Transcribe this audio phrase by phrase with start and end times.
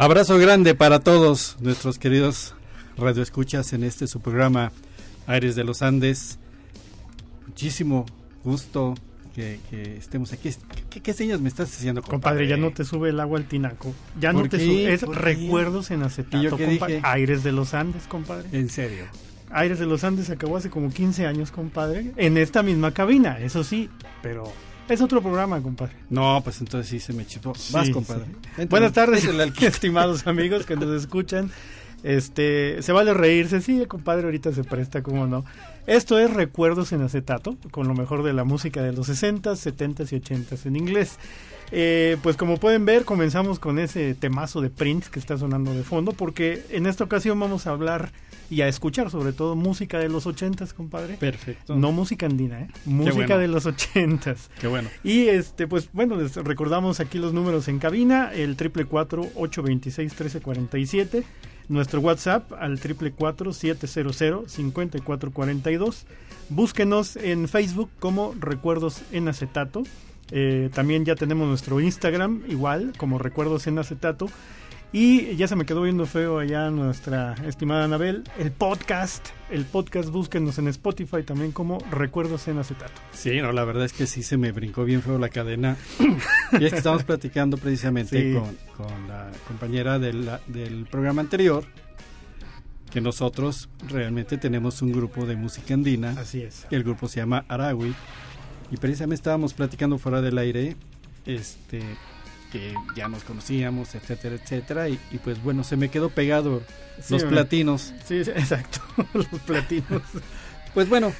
[0.00, 2.54] Abrazo grande para todos nuestros queridos
[2.96, 4.72] radioescuchas en este su programa
[5.26, 6.38] Aires de los Andes.
[7.46, 8.06] Muchísimo
[8.42, 8.94] gusto
[9.34, 10.52] que, que estemos aquí.
[10.88, 12.22] ¿Qué, qué señas me estás haciendo, compadre?
[12.22, 13.92] Compadre, ya no te sube el agua al tinaco.
[14.18, 14.90] Ya no ¿Por te sube.
[14.90, 17.00] Es recuerdos en ¿Y acetato, compadre.
[17.02, 18.48] Aires de los Andes, compadre.
[18.52, 19.04] En serio.
[19.50, 22.12] Aires de los Andes acabó hace como 15 años, compadre.
[22.16, 23.90] En esta misma cabina, eso sí.
[24.22, 24.50] Pero
[24.90, 25.94] es otro programa, compadre.
[26.10, 27.52] No, pues entonces sí se me chipó.
[27.72, 28.24] Vas, Sí, compadre.
[28.26, 28.32] sí.
[28.62, 29.24] Entra, Buenas tardes,
[29.62, 31.50] estimados amigos que nos escuchan.
[32.02, 35.44] Este, se vale reírse, sí, compadre, ahorita se presta, cómo no.
[35.86, 40.04] Esto es Recuerdos en acetato, con lo mejor de la música de los 60, 70
[40.10, 41.18] y 80 en inglés.
[41.72, 45.82] Eh, pues como pueden ver, comenzamos con ese temazo de Prince que está sonando de
[45.84, 48.10] fondo, porque en esta ocasión vamos a hablar
[48.50, 51.14] y a escuchar sobre todo música de los 80, compadre.
[51.14, 51.76] Perfecto.
[51.76, 52.68] No música andina, ¿eh?
[52.84, 53.38] Música bueno.
[53.38, 54.34] de los 80.
[54.60, 54.88] Qué bueno.
[55.04, 59.62] Y este, pues bueno, les recordamos aquí los números en cabina, el triple cuatro ocho
[59.62, 61.24] veintiséis trece cuarenta y siete,
[61.68, 66.04] nuestro WhatsApp al triple cuatro siete cero cero cincuenta y cuatro cuarenta y dos.
[66.48, 69.84] Búsquenos en Facebook como Recuerdos en Acetato.
[70.32, 74.26] Eh, también ya tenemos nuestro Instagram, igual, como Recuerdos en Acetato.
[74.92, 78.24] Y ya se me quedó viendo feo allá nuestra estimada Anabel.
[78.38, 83.00] El podcast, el podcast, búsquenos en Spotify también como Recuerdos en Acetato.
[83.12, 85.76] Sí, no, la verdad es que sí se me brincó bien feo la cadena.
[86.58, 88.36] y es que estamos platicando precisamente Sí.
[88.36, 91.64] con, con la compañera del, del programa anterior
[92.90, 96.10] que nosotros realmente tenemos un grupo de música andina.
[96.18, 96.66] Así es.
[96.72, 97.94] El grupo se llama Arawi.
[98.72, 100.74] Y precisamente estábamos platicando fuera del aire,
[101.26, 101.80] este,
[102.50, 104.88] que ya nos conocíamos, etcétera, etcétera.
[104.88, 106.62] Y, y pues bueno, se me quedó pegado
[107.00, 107.92] Sí, los platinos.
[108.04, 108.80] Sí, sí, exacto.
[109.14, 110.02] Los platinos.
[110.74, 111.12] Pues bueno,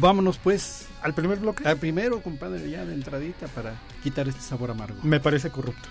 [0.00, 1.66] vámonos pues Al primer bloque.
[1.66, 4.98] al primero, compadre, ya de entradita para quitar este sabor amargo.
[5.02, 5.88] Me parece corrupto.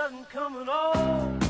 [0.00, 1.49] sudden coming on.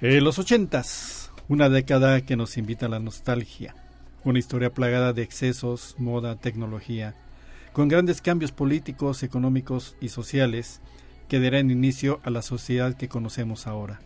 [0.00, 3.74] Eh, los ochentas, una década que nos invita a la nostalgia.
[4.22, 7.16] Una historia plagada de excesos, moda, tecnología,
[7.72, 10.80] con grandes cambios políticos, económicos y sociales
[11.28, 13.98] que darán inicio a la sociedad que conocemos ahora.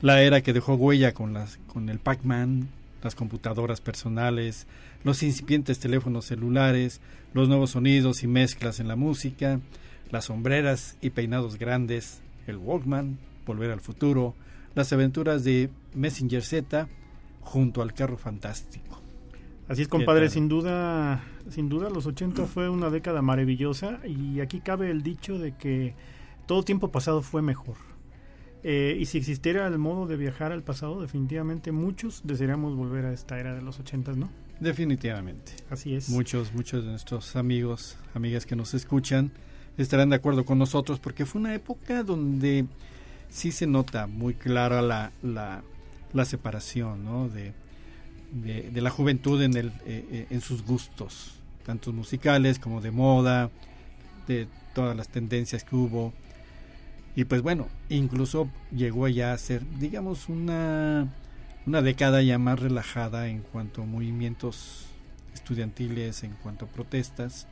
[0.00, 2.70] La era que dejó huella con, las, con el Pac-Man,
[3.02, 4.66] las computadoras personales,
[5.04, 7.02] los incipientes teléfonos celulares,
[7.34, 9.60] los nuevos sonidos y mezclas en la música,
[10.10, 14.34] las sombreras y peinados grandes, el Walkman, Volver al Futuro,
[14.74, 16.88] las aventuras de Messenger Z
[17.40, 19.00] junto al carro fantástico.
[19.68, 24.60] Así es, compadre, sin duda, sin duda los 80 fue una década maravillosa y aquí
[24.60, 25.94] cabe el dicho de que
[26.46, 27.76] todo tiempo pasado fue mejor.
[28.64, 33.12] Eh, y si existiera el modo de viajar al pasado, definitivamente muchos desearíamos volver a
[33.12, 34.30] esta era de los 80, ¿no?
[34.58, 35.52] Definitivamente.
[35.70, 36.08] Así es.
[36.08, 39.30] Muchos, muchos de nuestros amigos, amigas que nos escuchan
[39.76, 42.66] estarán de acuerdo con nosotros porque fue una época donde
[43.30, 45.62] sí se nota muy clara la, la,
[46.12, 47.28] la separación ¿no?
[47.28, 47.52] de,
[48.32, 53.50] de, la juventud en, el, eh, eh, en sus gustos, tanto musicales como de moda,
[54.26, 56.12] de todas las tendencias que hubo.
[57.16, 61.08] Y pues bueno, incluso llegó ya a ser, digamos, una,
[61.66, 64.86] una década ya más relajada en cuanto a movimientos
[65.34, 67.46] estudiantiles, en cuanto a protestas,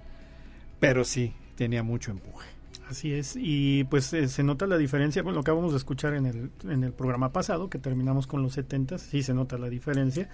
[0.79, 2.56] pero sí, tenía mucho empuje.
[2.89, 6.27] Así es, y pues eh, se nota la diferencia, bueno, lo acabamos de escuchar en
[6.27, 10.29] el, en el programa pasado, que terminamos con los 70, sí se nota la diferencia,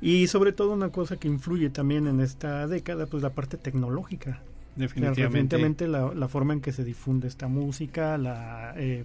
[0.00, 4.42] y sobre todo una cosa que influye también en esta década, pues la parte tecnológica.
[4.76, 5.22] Definitivamente.
[5.22, 9.04] Definitivamente la, la forma en que se difunde esta música, la, eh,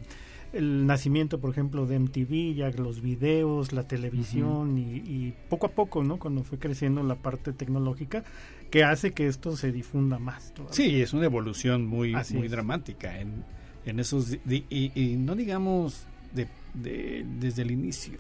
[0.53, 5.71] el nacimiento, por ejemplo, de MTV, ya los videos, la televisión y, y poco a
[5.71, 6.17] poco, ¿no?
[6.17, 8.23] Cuando fue creciendo la parte tecnológica,
[8.69, 10.53] que hace que esto se difunda más.
[10.53, 10.73] todavía.
[10.75, 12.51] Sí, es una evolución muy, Así muy es.
[12.51, 13.43] dramática en,
[13.85, 18.19] en esos y, y no digamos de, de- desde el inicio.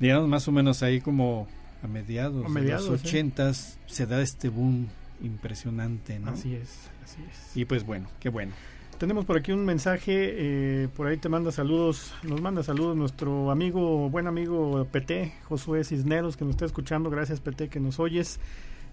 [0.00, 1.48] Digamos más o menos ahí como
[1.82, 3.06] a mediados, A mediados, de los sí.
[3.08, 4.88] ochentas se da este boom
[5.22, 6.32] impresionante, ¿no?
[6.32, 7.56] Así es, así es.
[7.56, 8.52] Y pues bueno, qué bueno.
[8.98, 13.50] Tenemos por aquí un mensaje, eh, por ahí te manda saludos, nos manda saludos nuestro
[13.50, 18.40] amigo, buen amigo PT, Josué Cisneros, que nos está escuchando, gracias PT que nos oyes.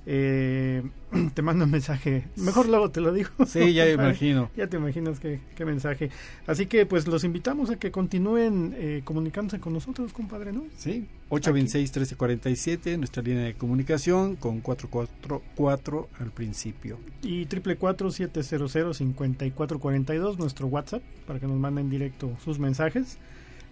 [0.05, 0.83] Eh,
[1.33, 3.29] te manda un mensaje, mejor luego te lo digo.
[3.45, 4.49] Sí, ya imagino.
[4.55, 6.09] Ya te imaginas qué, qué mensaje.
[6.47, 10.63] Así que pues los invitamos a que continúen eh, comunicándose con nosotros, compadre, ¿no?
[10.75, 16.97] Sí, 826-1347, nuestra línea de comunicación con 444 al principio.
[17.21, 21.39] Y triple cuatro siete cero cero cincuenta y cuatro cuarenta y dos nuestro WhatsApp para
[21.39, 23.17] que nos manden directo sus mensajes.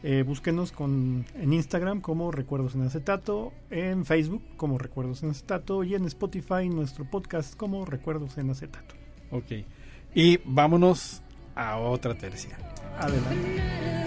[0.04, 5.84] Eh, búsquenos con, en Instagram como Recuerdos en Acetato, en Facebook como Recuerdos en Acetato
[5.84, 8.96] y en Spotify nuestro podcast como Recuerdos en Acetato.
[9.30, 9.66] Ok.
[10.16, 11.22] Y vámonos
[11.56, 12.58] a otra tercia.
[12.98, 14.01] Adelante.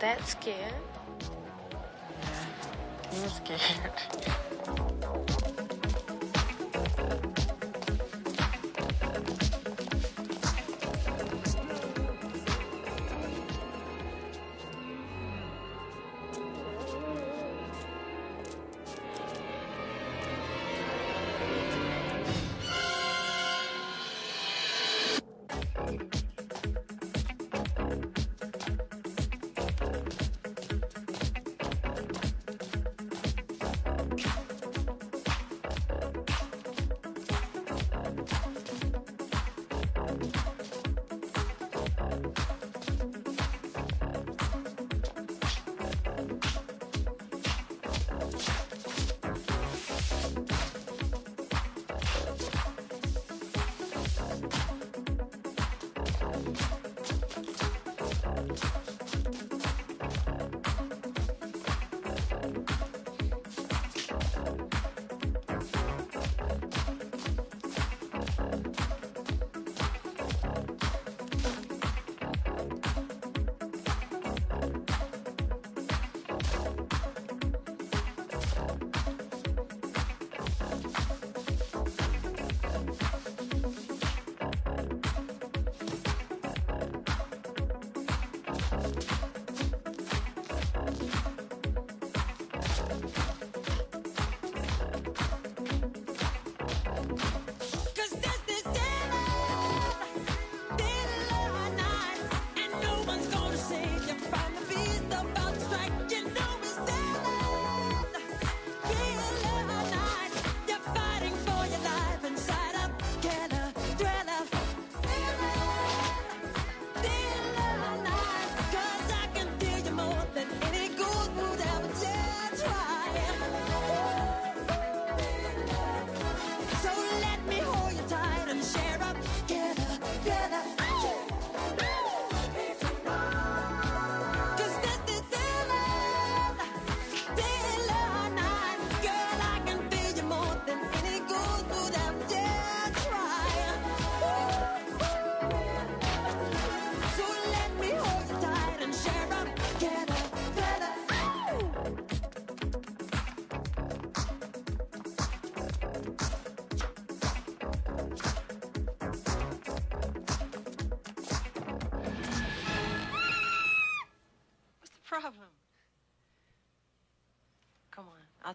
[0.00, 0.72] That scared.
[3.12, 4.32] You were scared.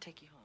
[0.02, 0.40] I'll take you home.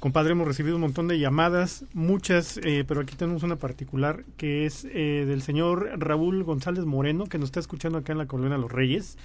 [0.00, 4.64] Compadre, hemos recibido un montón de llamadas, muchas, eh, pero aquí tenemos una particular que
[4.64, 8.56] es eh, del señor Raúl González Moreno, que nos está escuchando acá en la Colonia
[8.56, 9.18] Los Reyes.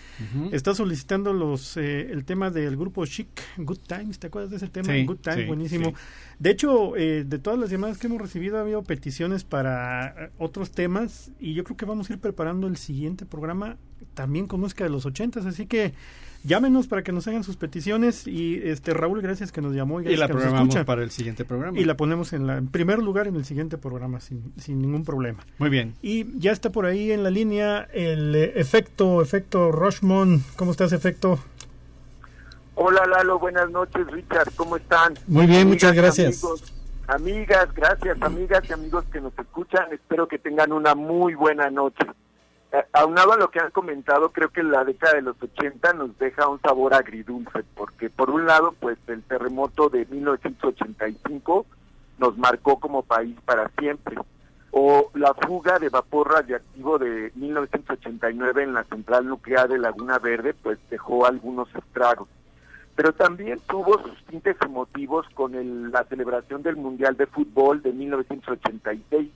[0.51, 4.67] Está solicitando los eh, el tema del grupo Chic, Good Times, ¿te acuerdas de ese
[4.67, 4.91] tema?
[4.93, 5.85] Sí, Good Times, sí, buenísimo.
[5.85, 5.95] sí.
[6.39, 10.31] De hecho, eh, de todas las llamadas que hemos recibido, ha habido peticiones para eh,
[10.37, 13.77] otros temas y yo creo que vamos a ir preparando el siguiente programa
[14.13, 15.93] también con música de los ochentas, así que
[16.43, 20.07] llámenos para que nos hagan sus peticiones y este Raúl, gracias que nos llamó y,
[20.07, 20.85] Y la que nos programamos escucha.
[20.85, 21.79] para el siguiente programa.
[21.79, 25.03] Y la ponemos en, la, en primer lugar en el siguiente programa sin, sin ningún
[25.03, 25.45] problema.
[25.57, 25.95] Muy bien.
[26.01, 30.43] Y ya está por ahí en la línea el eh, efecto, efecto Rushmon.
[30.55, 31.39] ¿Cómo estás, efecto?
[32.75, 35.13] Hola Lalo, buenas noches Richard, ¿cómo están?
[35.27, 36.43] Muy bien, muchas gracias.
[36.43, 36.73] amigos,
[37.07, 42.05] amigas, gracias amigas y amigos que nos escuchan, espero que tengan una muy buena noche.
[42.75, 46.17] Eh, aunado a lo que han comentado, creo que la década de los 80 nos
[46.17, 51.65] deja un sabor agridulce, porque por un lado, pues el terremoto de 1985
[52.17, 54.17] nos marcó como país para siempre,
[54.71, 60.53] o la fuga de vapor radiactivo de 1989 en la central nuclear de Laguna Verde,
[60.53, 62.27] pues dejó algunos estragos
[62.97, 67.91] pero también tuvo sus tintes emotivos con el- la celebración del Mundial de Fútbol de
[67.91, 69.29] 1986,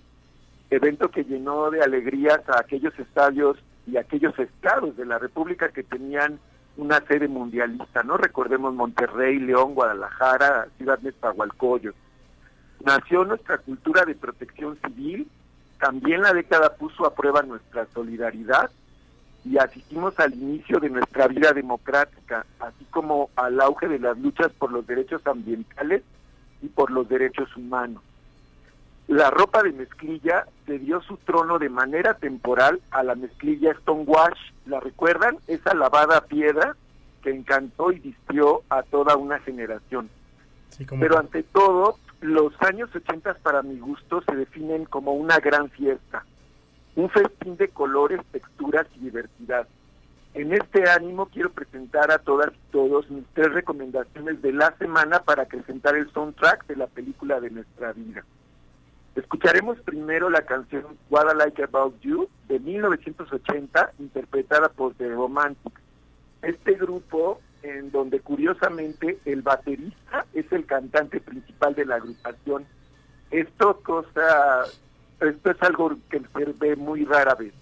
[0.70, 5.84] evento que llenó de alegrías a aquellos estadios y aquellos estados de la República que
[5.84, 6.40] tenían
[6.78, 8.18] una sede mundialista, ¿no?
[8.18, 11.98] Recordemos Monterrey, León, Guadalajara, Ciudad Nezahualcóyotl.
[12.86, 15.28] Nació nuestra cultura de protección civil,
[15.80, 18.70] también la década puso a prueba nuestra solidaridad
[19.44, 24.52] y asistimos al inicio de nuestra vida democrática, así como al auge de las luchas
[24.58, 26.04] por los derechos ambientales
[26.62, 28.04] y por los derechos humanos.
[29.10, 34.38] La ropa de mezclilla cedió su trono de manera temporal a la mezclilla Stonewash.
[34.68, 35.40] ¿La recuerdan?
[35.48, 36.76] Esa lavada piedra
[37.24, 40.12] que encantó y vistió a toda una generación.
[40.70, 45.40] Sí, como Pero ante todo, los años 80 para mi gusto se definen como una
[45.40, 46.24] gran fiesta,
[46.96, 49.68] un festín de colores, texturas y diversidad.
[50.36, 55.22] En este ánimo quiero presentar a todas y todos mis tres recomendaciones de la semana
[55.22, 58.24] para presentar el soundtrack de la película de nuestra vida.
[59.20, 65.82] Escucharemos primero la canción What I Like About You de 1980, interpretada por The Romantics.
[66.42, 72.66] Este grupo, en donde curiosamente el baterista es el cantante principal de la agrupación.
[73.30, 74.64] Esto cosa,
[75.20, 77.54] esto es algo que se ve muy rara vez.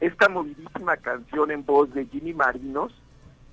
[0.00, 2.94] Esta movidísima canción en voz de Jimmy Marinos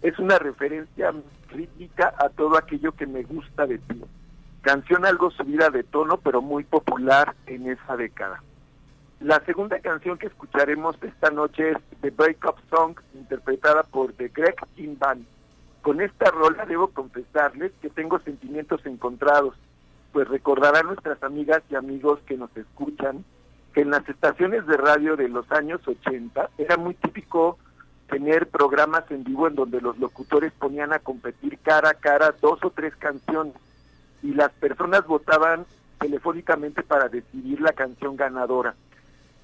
[0.02, 1.14] es una referencia
[1.50, 4.02] rítmica a todo aquello que me gusta de ti.
[4.64, 8.42] Canción algo subida de tono, pero muy popular en esa década.
[9.20, 14.56] La segunda canción que escucharemos esta noche es The Breakup Song, interpretada por The Greg
[14.78, 15.26] King Band.
[15.82, 19.54] Con esta rola debo confesarles que tengo sentimientos encontrados,
[20.14, 23.26] pues recordarán nuestras amigas y amigos que nos escuchan
[23.74, 27.58] que en las estaciones de radio de los años 80 era muy típico
[28.08, 32.64] tener programas en vivo en donde los locutores ponían a competir cara a cara dos
[32.64, 33.56] o tres canciones
[34.24, 35.66] y las personas votaban
[36.00, 38.74] telefónicamente para decidir la canción ganadora.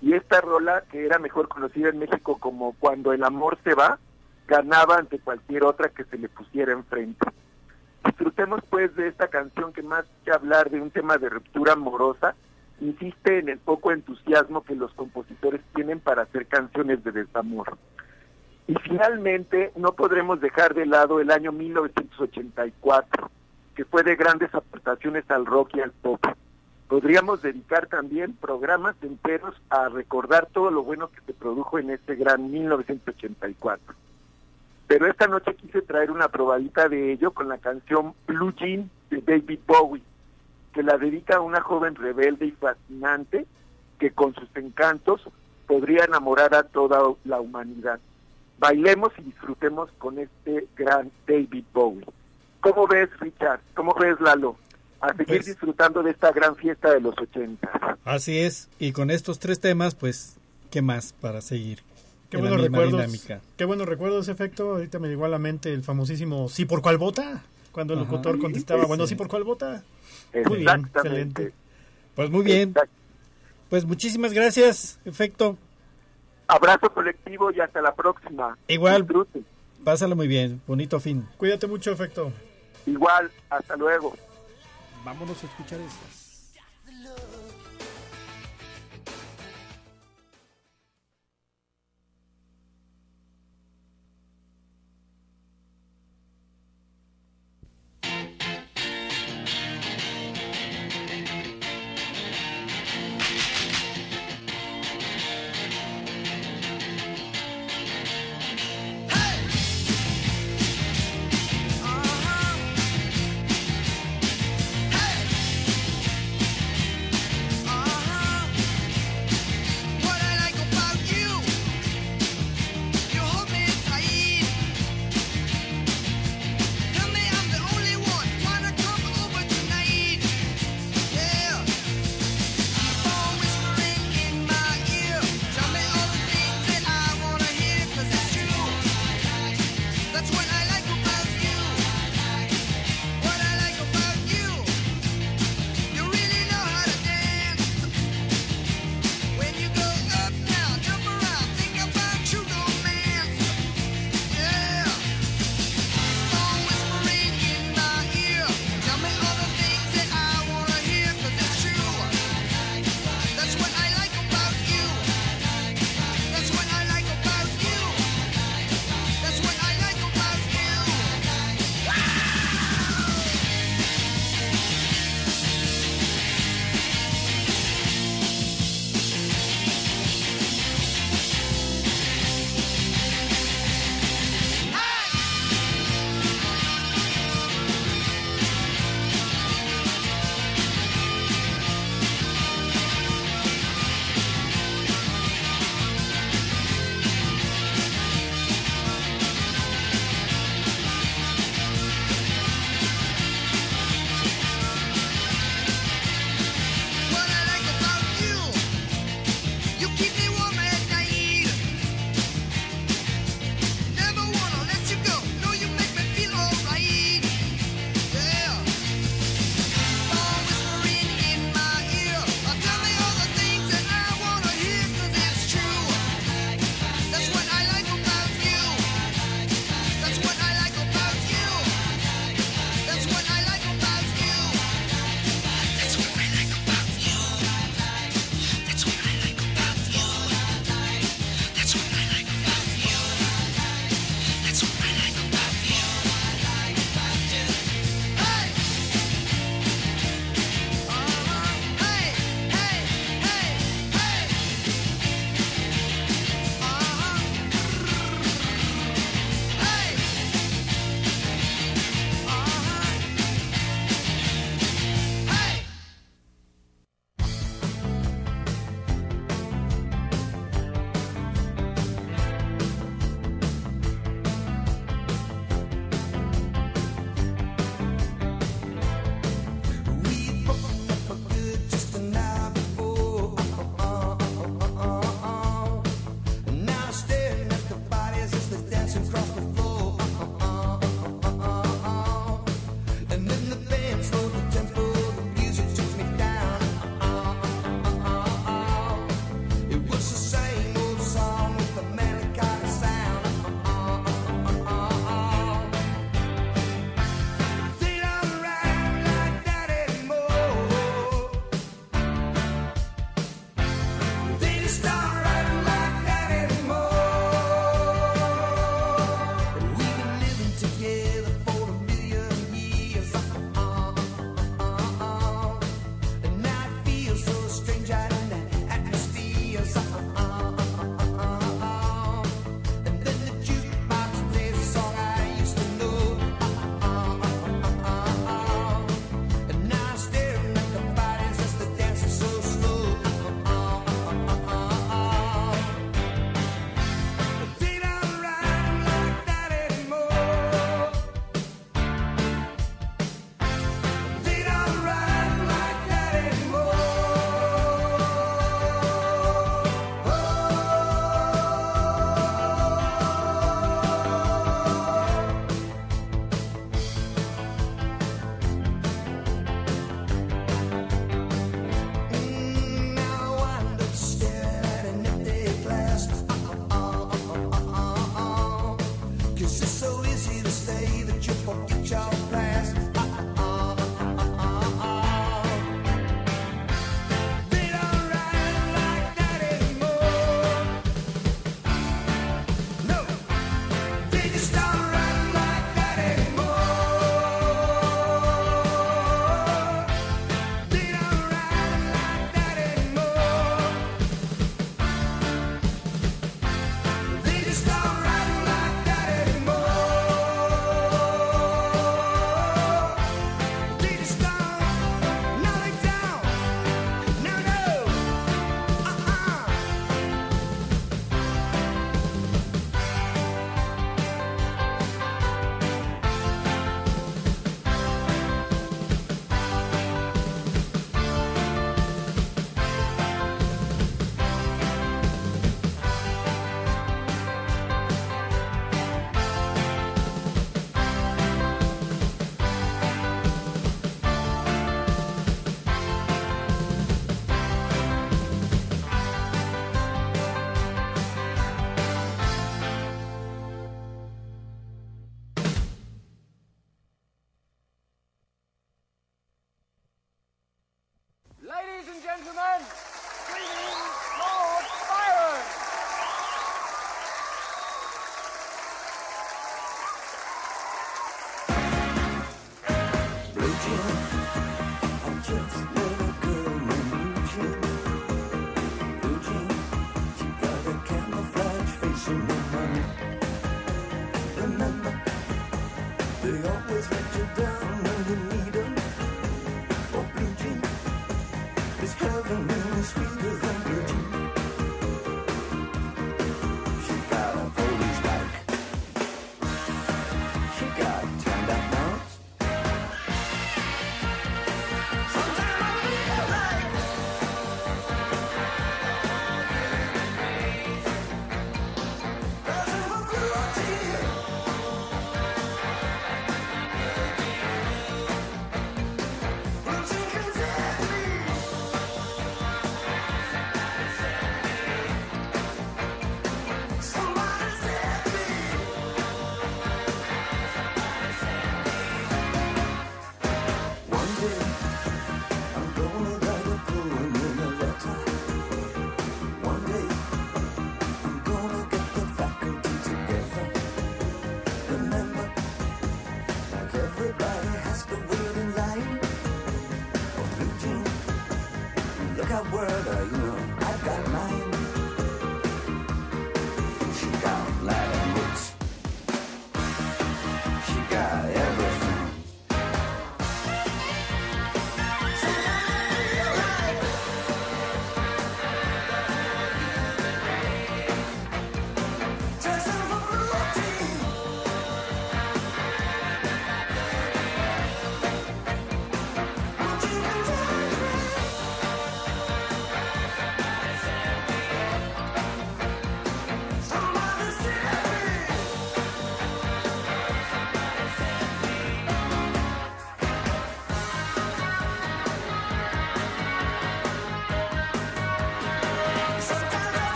[0.00, 3.98] Y esta rola, que era mejor conocida en México como Cuando el amor se va,
[4.46, 7.26] ganaba ante cualquier otra que se le pusiera enfrente.
[8.04, 12.34] Disfrutemos pues de esta canción que más que hablar de un tema de ruptura amorosa,
[12.80, 17.76] insiste en el poco entusiasmo que los compositores tienen para hacer canciones de desamor.
[18.68, 23.30] Y finalmente, no podremos dejar de lado el año 1984,
[23.78, 26.20] que fue de grandes aportaciones al rock y al pop.
[26.88, 32.16] Podríamos dedicar también programas enteros a recordar todo lo bueno que se produjo en este
[32.16, 33.94] gran 1984.
[34.88, 39.20] Pero esta noche quise traer una probadita de ello con la canción Blue Jean de
[39.20, 40.02] David Bowie,
[40.72, 43.46] que la dedica a una joven rebelde y fascinante
[44.00, 45.22] que con sus encantos
[45.68, 48.00] podría enamorar a toda la humanidad.
[48.58, 52.04] Bailemos y disfrutemos con este gran David Bowie.
[52.60, 53.60] ¿Cómo ves, Richard?
[53.74, 54.56] ¿Cómo ves, Lalo?
[55.00, 57.68] A seguir Pues- disfrutando de esta gran fiesta de los 80.
[58.04, 60.36] Así es, y con estos tres temas, pues,
[60.70, 61.80] ¿qué más para seguir?
[62.30, 62.92] Qué buenos recuerdos.
[62.92, 63.40] dinámica.
[63.56, 64.72] Qué buenos recuerdos, efecto.
[64.72, 67.42] Ahorita me llegó a la mente el famosísimo ¿Sí por cuál vota?
[67.72, 68.10] Cuando el Ajá.
[68.10, 69.10] locutor contestaba, Sí, bueno, sí.
[69.10, 69.82] ¿sí por cuál vota?
[70.46, 71.52] Muy bien, excelente.
[72.14, 72.74] Pues muy bien,
[73.70, 75.56] pues muchísimas gracias, Efecto.
[76.48, 78.58] Abrazo colectivo y hasta la próxima.
[78.66, 79.02] Igual.
[79.02, 79.46] Disfruten.
[79.84, 81.26] Pásalo muy bien, bonito fin.
[81.38, 82.32] Cuídate mucho, efecto.
[82.88, 84.14] Igual, hasta luego.
[85.04, 86.27] Vámonos a escuchar estas.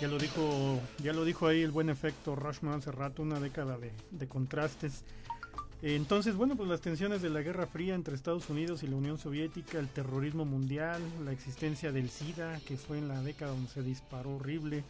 [0.00, 3.78] Ya lo dijo, ya lo dijo ahí el buen efecto Rushman hace rato, una década
[3.78, 5.02] de contrastes.
[5.80, 9.16] Entonces, bueno, pues las tensiones de la Guerra Fría entre Estados Unidos y la Unión
[9.16, 13.82] Soviética, el terrorismo mundial, la existencia del SIDA, que fue en la década donde se
[13.82, 14.82] disparó horrible,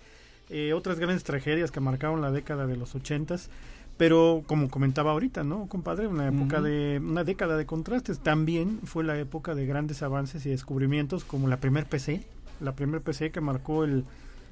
[0.49, 3.51] eh, otras grandes tragedias que marcaron la década de los ochentas,
[3.99, 6.07] pero como comentaba ahorita, ¿no, compadre?
[6.07, 8.21] Una época de, una década de contrastes.
[8.21, 12.23] También fue la época de grandes avances y descubrimientos, como la primer PC,
[12.61, 14.05] la primer PC que marcó el,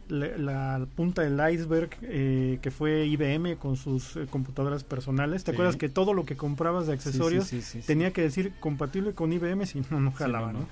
[0.08, 0.36] la,
[0.78, 5.44] la punta del iceberg eh, que fue IBM con sus eh, computadoras personales.
[5.44, 5.54] ¿Te Sí.
[5.54, 7.86] acuerdas que todo lo que comprabas de accesorios sí, sí, sí.
[7.86, 10.66] tenía que decir compatible con IBM si no, no jalaba, no.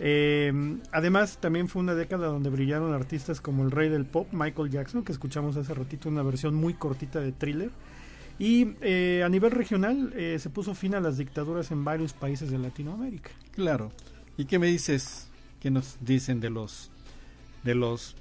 [0.00, 0.52] Eh,
[0.90, 5.04] además, también fue una década donde brillaron artistas como el rey del pop, Michael Jackson,
[5.04, 7.70] que escuchamos hace ratito una versión muy cortita de thriller.
[8.38, 8.64] Y
[9.22, 13.30] a nivel regional se puso fin a las dictaduras en varios países de Latinoamérica.
[13.52, 13.92] Claro.
[14.36, 15.28] ¿Y qué me dices?
[15.60, 16.90] ¿Qué nos dicen de los
[17.62, 18.16] de los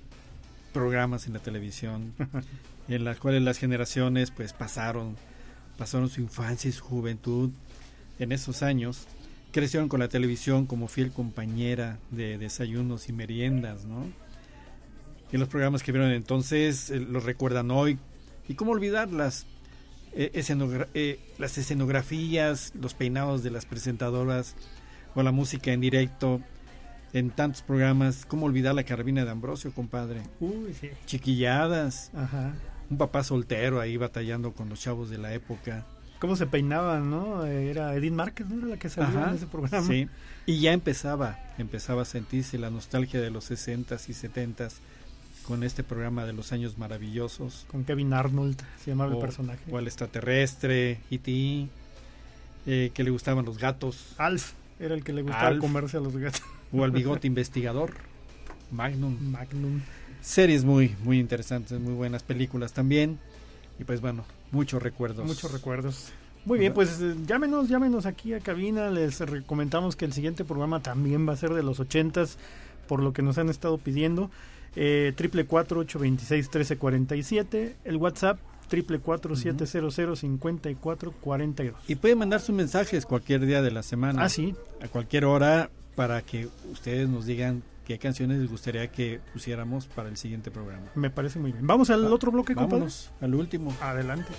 [0.71, 2.13] programas en la televisión
[2.87, 5.15] en las cuales las generaciones pues pasaron
[5.77, 7.49] pasaron su infancia y su juventud
[8.19, 9.07] en esos años
[9.51, 14.05] crecieron con la televisión como fiel compañera de desayunos y meriendas, ¿no?
[15.31, 17.97] Y los programas que vieron entonces eh, los recuerdan hoy.
[18.47, 19.45] ¿Y cómo olvidar las,
[20.13, 24.55] eh, escenogra- eh, las escenografías, los peinados de las presentadoras
[25.15, 26.41] o la música en directo
[27.13, 28.25] en tantos programas?
[28.25, 30.21] ¿Cómo olvidar la carabina de Ambrosio, compadre?
[30.39, 30.89] Uy, sí.
[31.05, 32.53] Chiquilladas, Ajá.
[32.89, 35.85] un papá soltero ahí batallando con los chavos de la época.
[36.19, 37.45] ¿Cómo se peinaban, no?
[37.45, 38.59] Eh, Era Edith Márquez, ¿no?
[38.59, 39.87] Era la que salía en ese programa.
[39.87, 40.07] Sí.
[40.45, 44.73] Y ya empezaba, empezaba a sentirse la nostalgia de los 60s y 70s
[45.47, 47.65] con este programa de los años maravillosos.
[47.71, 49.59] Con Kevin Arnold, se llamaba el O- personaje.
[49.71, 51.67] O el extraterrestre, E.T.,
[52.67, 54.13] eh, que le gustaban los gatos.
[54.19, 55.59] Alf era el que le gustaba Alf.
[55.59, 56.41] comerse a los gatos.
[56.73, 57.93] O al bigote investigador,
[58.71, 59.17] Magnum.
[59.31, 59.81] Magnum.
[60.21, 63.19] Series muy, muy interesantes, muy buenas películas también.
[63.79, 65.25] Y pues bueno, muchos recuerdos.
[65.25, 66.11] Muchos recuerdos.
[66.45, 68.89] Muy bien, pues eh, llámenos, llámenos aquí a cabina.
[68.89, 72.37] Les recomendamos que el siguiente programa también va a ser de los ochentas,
[72.87, 74.31] por lo que nos han estado pidiendo.
[74.75, 77.75] Eh, triple cuatro ocho veintiséis trece cuarenta y siete.
[77.83, 81.79] El WhatsApp triple cuatro siete cero cero cincuenta y cuatro cuarenta y dos.
[81.87, 84.23] Y pueden mandar sus mensajes cualquier día de la semana.
[84.23, 84.55] Ah, sí.
[84.81, 90.09] A cualquier hora para que ustedes nos digan qué canciones les gustaría que pusiéramos para
[90.09, 90.85] el siguiente programa.
[90.95, 91.65] Me parece muy bien.
[91.67, 92.73] Vamos al Va- otro bloque, compadre.
[92.75, 93.73] Vámonos al último.
[93.81, 94.31] Adelante.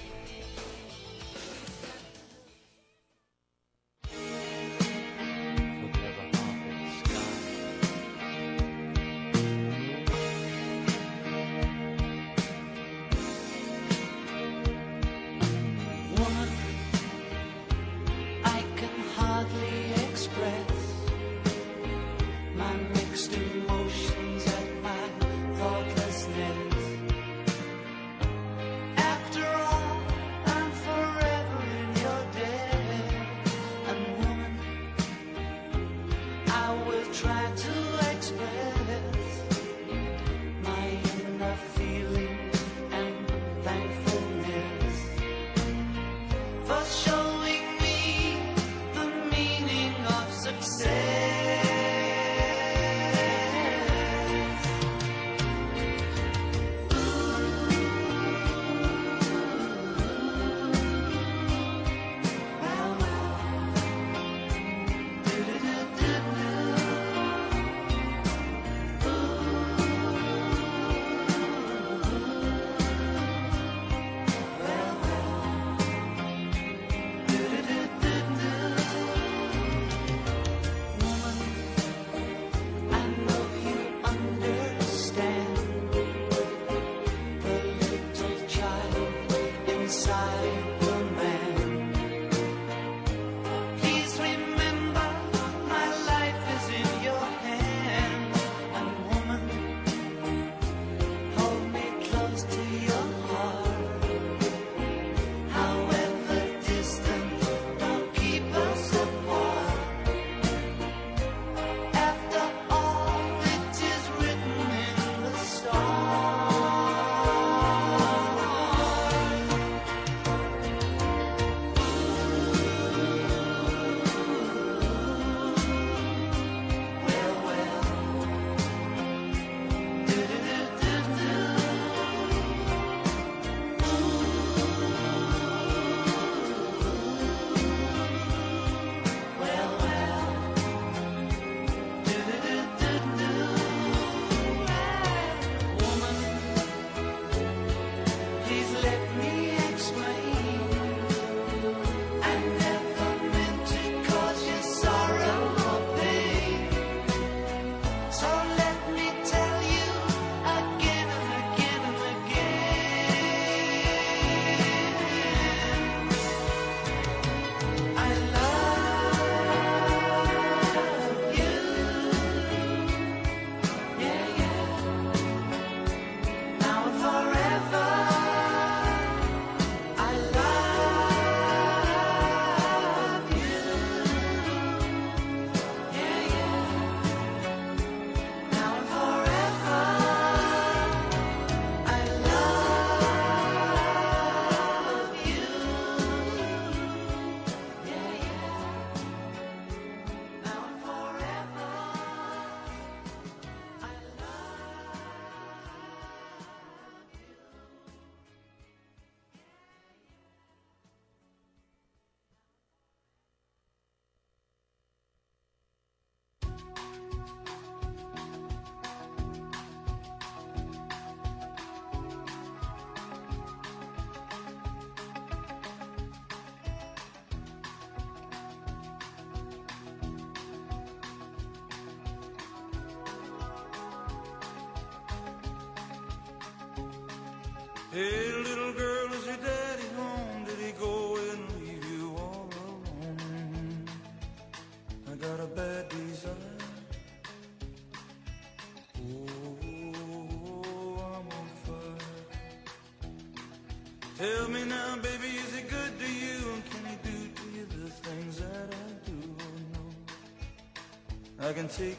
[261.44, 261.98] I can take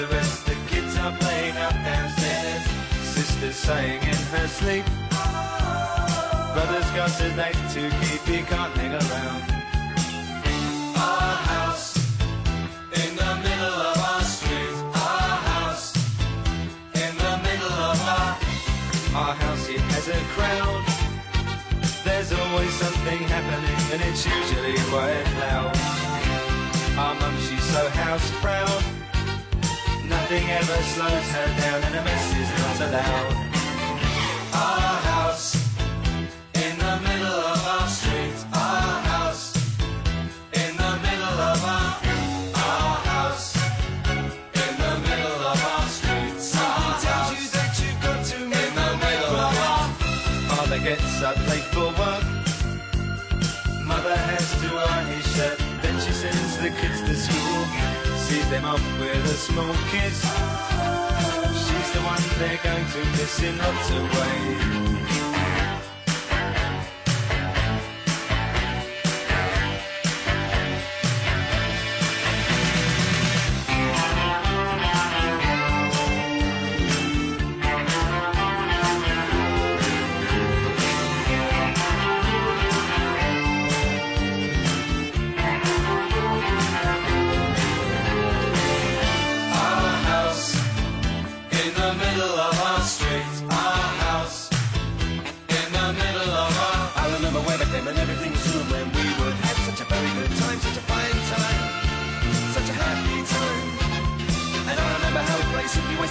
[0.00, 0.46] rest.
[0.46, 2.62] The kids are playing up downstairs.
[3.14, 4.84] Sister's saying in her sleep.
[6.54, 9.42] Brother's got a date to keep, he can't hang around.
[10.96, 11.96] Our house
[13.00, 14.76] in the middle of our street.
[14.94, 15.94] Our house
[16.94, 18.38] in the middle of our
[19.14, 19.68] our house.
[19.68, 20.82] It has a crowd.
[22.04, 25.76] There's always something happening, and it's usually quite loud.
[26.98, 29.01] Our mum, she's so house proud.
[30.32, 33.32] Nothing ever slows her down, and a mess is not allowed.
[34.54, 35.56] Our house
[36.54, 38.32] in the middle of our street.
[38.54, 39.54] Our house
[40.54, 42.00] in the middle of our
[42.64, 43.56] our house
[44.56, 46.32] in the middle of our street.
[47.04, 49.88] Tells you that you've got to in the middle of our
[50.48, 52.24] Father gets up late for work.
[53.84, 55.58] Mother has to iron his shirt.
[55.82, 57.41] Then she sends the kids to school.
[58.52, 60.20] Them off with a small kiss.
[61.64, 64.91] She's the one they're going to miss in lots of ways.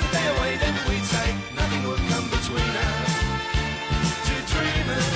[0.09, 0.57] Away.
[0.87, 1.05] We'd
[1.55, 3.13] nothing would come between us.
[4.27, 5.07] Two dreamers.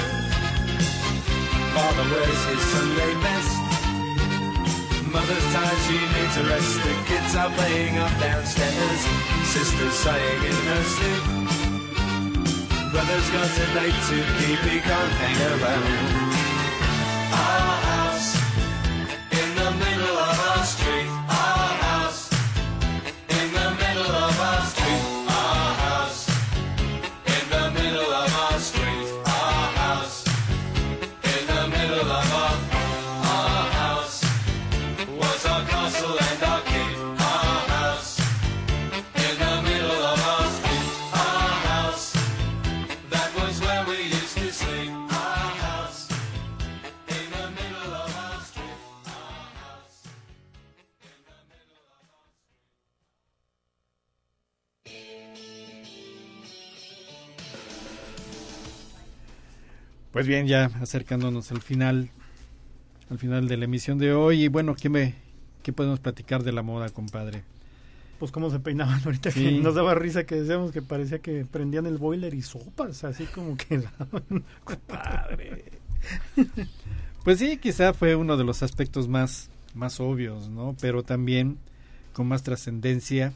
[1.75, 3.55] Father wears his Sunday best.
[5.11, 6.75] Mother's tired, she needs a rest.
[6.83, 9.01] The kids are playing up downstairs.
[9.53, 11.23] Sister's sighing in her sleep.
[12.91, 16.45] Brother's got a date to keep, he can't hang around.
[17.33, 17.74] Our
[60.15, 62.09] Pues bien, ya acercándonos al final,
[63.09, 64.45] al final de la emisión de hoy.
[64.45, 65.13] Y bueno, ¿qué, me,
[65.61, 67.43] qué podemos platicar de la moda, compadre?
[68.17, 69.43] Pues cómo se peinaban ahorita Sí.
[69.43, 73.25] que nos daba risa que decíamos que parecía que prendían el boiler y sopas, así
[73.25, 73.83] como que
[74.63, 75.65] Compadre.
[77.25, 80.77] Pues sí, quizá fue uno de los aspectos más, más obvios, ¿no?
[80.79, 81.57] Pero también
[82.13, 83.33] con más trascendencia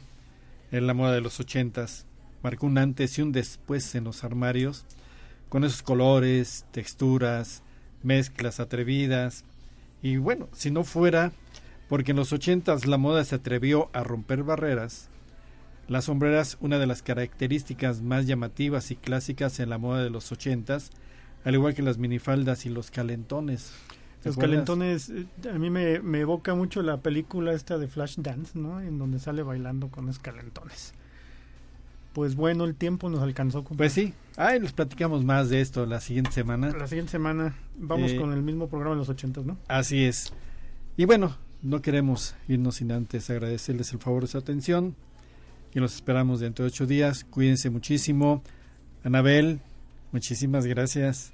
[0.72, 2.06] en la moda de los ochentas.
[2.42, 4.86] Marcó un antes y un después en los armarios,
[5.50, 7.62] con esos colores, texturas,
[8.02, 9.44] mezclas atrevidas.
[10.00, 11.32] Y bueno, si no fuera
[11.90, 15.10] porque en los ochentas la moda se atrevió a romper barreras,
[15.88, 20.30] las sombreras, una de las características más llamativas y clásicas en la moda de los
[20.30, 20.90] ochentas,
[21.44, 23.72] al igual que las minifaldas y los calentones.
[24.22, 24.68] ¿Te Los acuerdas?
[24.68, 28.80] calentones, eh, a mí me, me evoca mucho la película esta de Flashdance, ¿no?
[28.80, 30.94] En donde sale bailando con esos calentones.
[32.12, 33.58] Pues bueno, el tiempo nos alcanzó.
[33.64, 33.76] compadre.
[33.78, 36.70] Pues sí, ahí les platicamos más de esto la siguiente semana.
[36.76, 39.56] La siguiente semana vamos Eh, con el mismo programa de los ochentas, ¿no?
[39.68, 40.32] Así es.
[40.96, 44.96] Y bueno, no queremos irnos sin antes agradecerles el favor de su atención
[45.72, 47.24] y los esperamos dentro de ocho días.
[47.24, 48.42] Cuídense muchísimo.
[49.04, 49.60] Anabel,
[50.10, 51.32] muchísimas gracias.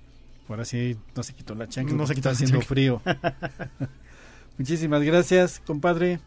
[0.49, 1.97] Ahora sí no se quitó la chancla.
[1.97, 2.69] No se quitó está haciendo chancla.
[2.69, 3.03] frío.
[4.59, 6.21] muchísimas gracias, compadre.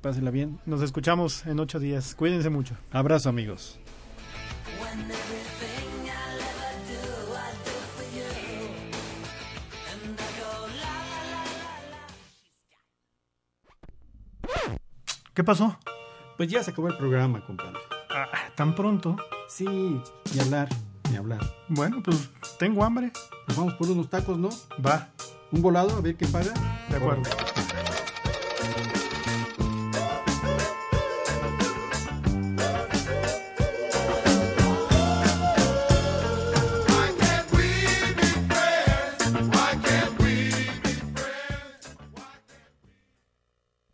[0.00, 0.58] Pásela bien.
[0.64, 2.14] Nos escuchamos en ocho días.
[2.14, 2.76] Cuídense mucho.
[2.92, 3.80] Abrazo, amigos.
[15.34, 15.76] ¿Qué pasó?
[16.36, 17.78] Pues ya se acabó el programa, compadre.
[18.10, 19.16] Ah, ¿Tan pronto?
[19.48, 20.68] Sí, ni hablar,
[21.10, 21.40] ni hablar.
[21.68, 23.12] Bueno, pues tengo hambre.
[23.48, 24.48] Nos vamos por unos tacos, ¿no?
[24.84, 25.08] Va,
[25.52, 26.52] Un volado, a ver qué paga.
[26.88, 27.22] de acuerdo.